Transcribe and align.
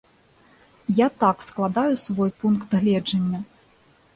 Я 0.99 1.07
так 1.23 1.37
складаю 1.49 1.93
свой 2.05 2.31
пункт 2.41 2.69
гледжання. 2.79 3.43